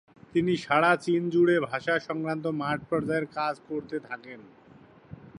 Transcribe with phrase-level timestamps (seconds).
[0.33, 4.39] তিনি সারা চীনজুড়ে ভাষা সংক্রান্ত মাঠ পর্যায়ের কাজ করতে থাকেন।